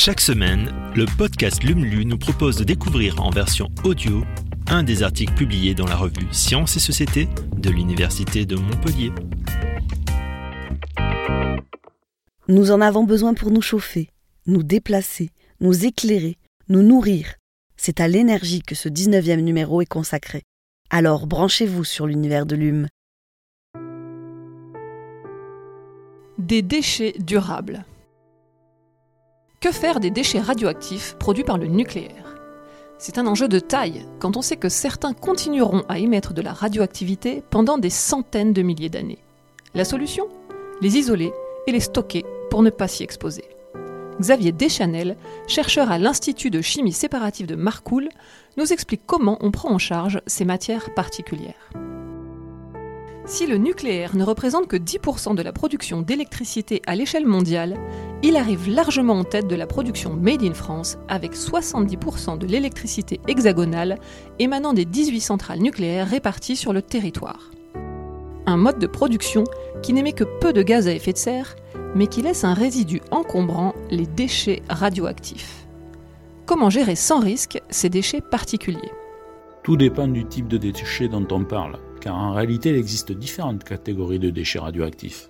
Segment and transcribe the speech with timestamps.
[0.00, 4.22] Chaque semaine, le podcast LUMLU nous propose de découvrir en version audio
[4.68, 9.10] un des articles publiés dans la revue Sciences et Société de l'Université de Montpellier.
[12.46, 14.08] Nous en avons besoin pour nous chauffer,
[14.46, 16.36] nous déplacer, nous éclairer,
[16.68, 17.34] nous nourrir.
[17.76, 20.44] C'est à l'énergie que ce 19e numéro est consacré.
[20.90, 22.86] Alors branchez-vous sur l'univers de l'UM.
[26.38, 27.84] Des déchets durables.
[29.60, 32.36] Que faire des déchets radioactifs produits par le nucléaire?
[32.96, 36.52] C'est un enjeu de taille quand on sait que certains continueront à émettre de la
[36.52, 39.18] radioactivité pendant des centaines de milliers d'années.
[39.74, 40.28] La solution?
[40.80, 41.32] Les isoler
[41.66, 43.46] et les stocker pour ne pas s'y exposer.
[44.20, 45.16] Xavier Deschanel,
[45.48, 48.10] chercheur à l'Institut de chimie séparative de Marcoule,
[48.58, 51.72] nous explique comment on prend en charge ces matières particulières.
[53.28, 57.76] Si le nucléaire ne représente que 10% de la production d'électricité à l'échelle mondiale,
[58.22, 63.20] il arrive largement en tête de la production Made in France avec 70% de l'électricité
[63.28, 63.98] hexagonale
[64.38, 67.50] émanant des 18 centrales nucléaires réparties sur le territoire.
[68.46, 69.44] Un mode de production
[69.82, 71.54] qui n'émet que peu de gaz à effet de serre,
[71.94, 75.66] mais qui laisse un résidu encombrant, les déchets radioactifs.
[76.46, 78.92] Comment gérer sans risque ces déchets particuliers?
[79.62, 83.64] Tout dépend du type de déchets dont on parle car en réalité il existe différentes
[83.64, 85.28] catégories de déchets radioactifs.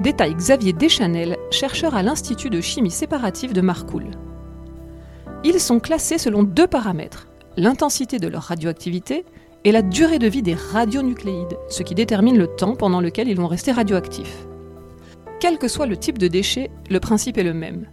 [0.00, 4.10] Détaille Xavier Deschanel, chercheur à l'Institut de chimie séparative de Marcoule.
[5.44, 9.24] Ils sont classés selon deux paramètres, l'intensité de leur radioactivité
[9.64, 13.36] et la durée de vie des radionucléides, ce qui détermine le temps pendant lequel ils
[13.36, 14.46] vont rester radioactifs.
[15.38, 17.86] Quel que soit le type de déchet, le principe est le même.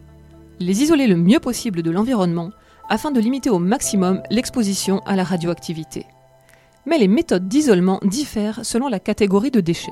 [0.59, 2.51] Les isoler le mieux possible de l'environnement
[2.89, 6.05] afin de limiter au maximum l'exposition à la radioactivité
[6.87, 9.91] mais les méthodes d'isolement diffèrent selon la catégorie de déchets.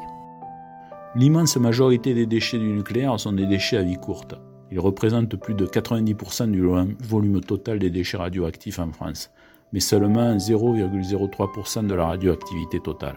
[1.16, 4.35] L'immense majorité des déchets du nucléaire sont des déchets à vie courte.
[4.69, 6.61] Ils représentent plus de 90% du
[7.08, 9.31] volume total des déchets radioactifs en France,
[9.71, 13.15] mais seulement 0,03% de la radioactivité totale.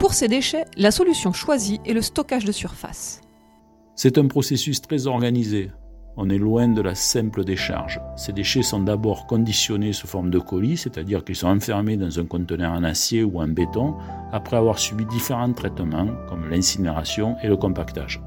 [0.00, 3.20] Pour ces déchets, la solution choisie est le stockage de surface.
[3.94, 5.70] C'est un processus très organisé,
[6.16, 8.00] on est loin de la simple décharge.
[8.16, 12.26] Ces déchets sont d'abord conditionnés sous forme de colis, c'est-à-dire qu'ils sont enfermés dans un
[12.26, 13.94] conteneur en acier ou en béton,
[14.32, 18.20] après avoir subi différents traitements, comme l'incinération et le compactage.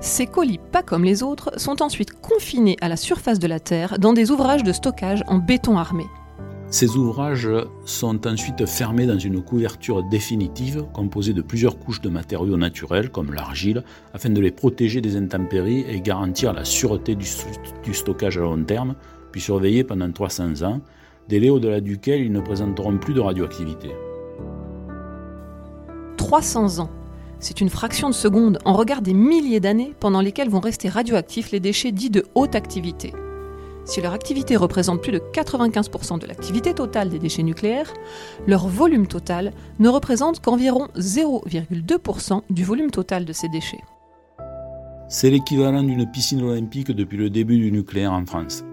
[0.00, 3.98] Ces colis, pas comme les autres, sont ensuite confinés à la surface de la Terre
[4.00, 6.04] dans des ouvrages de stockage en béton armé.
[6.72, 7.50] Ces ouvrages
[7.84, 13.34] sont ensuite fermés dans une couverture définitive composée de plusieurs couches de matériaux naturels comme
[13.34, 13.84] l'argile
[14.14, 17.26] afin de les protéger des intempéries et garantir la sûreté du,
[17.92, 18.94] stockage à long terme,
[19.30, 20.80] puis surveiller pendant 300 ans,
[21.28, 23.90] délai au-delà duquel ils ne présenteront plus de radioactivité.
[26.32, 26.88] 300 ans.
[27.40, 31.50] C'est une fraction de seconde en regard des milliers d'années pendant lesquelles vont rester radioactifs
[31.50, 33.12] les déchets dits de haute activité.
[33.84, 37.92] Si leur activité représente plus de 95% de l'activité totale des déchets nucléaires,
[38.46, 43.84] leur volume total ne représente qu'environ 0,2% du volume total de ces déchets.
[45.10, 48.64] C'est l'équivalent d'une piscine olympique depuis le début du nucléaire en France.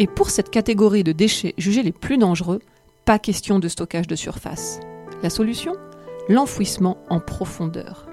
[0.00, 2.58] Et pour cette catégorie de déchets jugés les plus dangereux,
[3.04, 4.80] pas question de stockage de surface.
[5.22, 5.74] La solution?
[6.28, 8.06] L'enfouissement en profondeur.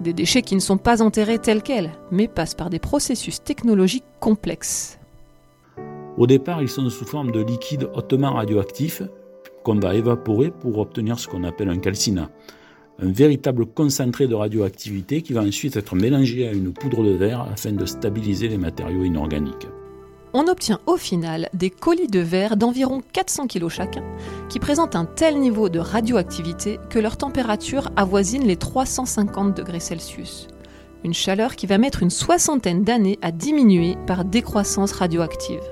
[0.00, 4.04] Des déchets qui ne sont pas enterrés tels quels, mais passent par des processus technologiques
[4.20, 4.98] complexes.
[6.18, 9.02] Au départ, ils sont sous forme de liquide hautement radioactif
[9.64, 12.30] qu'on va évaporer pour obtenir ce qu'on appelle un calcinat,
[13.00, 17.46] un véritable concentré de radioactivité qui va ensuite être mélangé à une poudre de verre
[17.52, 19.68] afin de stabiliser les matériaux inorganiques.
[20.34, 24.04] On obtient au final des colis de verre d'environ 400 kg chacun,
[24.50, 30.48] qui présentent un tel niveau de radioactivité que leur température avoisine les 350 degrés Celsius.
[31.02, 35.62] Une chaleur qui va mettre une soixantaine d'années à diminuer par décroissance radioactive.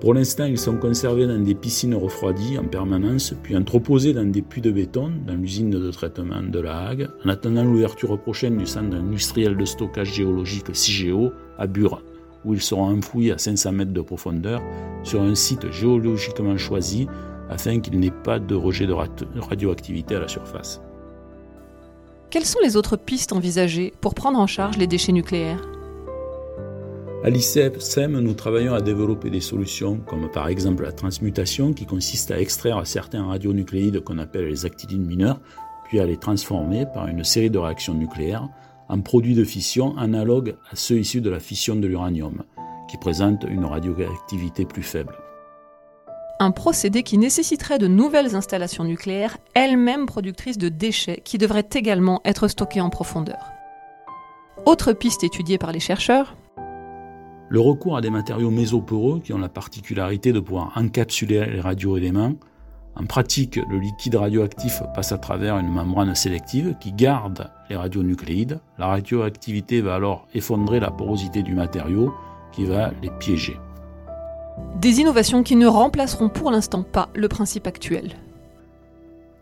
[0.00, 4.42] Pour l'instant, ils sont conservés dans des piscines refroidies en permanence, puis entreposés dans des
[4.42, 8.66] puits de béton dans l'usine de traitement de La Hague, en attendant l'ouverture prochaine du
[8.66, 12.02] centre industriel de stockage géologique CIGEO à Bure,
[12.44, 14.62] où ils seront enfouis à 500 mètres de profondeur
[15.02, 17.06] sur un site géologiquement choisi
[17.50, 18.94] afin qu'il n'ait pas de rejet de
[19.40, 20.80] radioactivité à la surface.
[22.30, 25.66] Quelles sont les autres pistes envisagées pour prendre en charge les déchets nucléaires?
[27.24, 32.30] À l'ICEP-SEM, nous travaillons à développer des solutions comme par exemple la transmutation qui consiste
[32.30, 35.40] à extraire certains radionucléides qu'on appelle les actinides mineurs,
[35.84, 38.48] puis à les transformer par une série de réactions nucléaires
[38.88, 42.42] en produits de fission analogues à ceux issus de la fission de l'uranium,
[42.88, 45.16] qui présentent une radioactivité plus faible.
[46.40, 52.20] Un procédé qui nécessiterait de nouvelles installations nucléaires, elles-mêmes productrices de déchets qui devraient également
[52.24, 53.52] être stockés en profondeur.
[54.64, 56.36] Autre piste étudiée par les chercheurs,
[57.50, 62.34] Le recours à des matériaux mésoporeux qui ont la particularité de pouvoir encapsuler les radioéléments.
[63.00, 68.58] En pratique, le liquide radioactif passe à travers une membrane sélective qui garde les radionucléides.
[68.76, 72.12] La radioactivité va alors effondrer la porosité du matériau
[72.50, 73.56] qui va les piéger.
[74.80, 78.16] Des innovations qui ne remplaceront pour l'instant pas le principe actuel.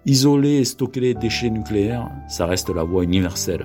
[0.05, 3.64] Isoler et stocker les déchets nucléaires, ça reste la voie universelle.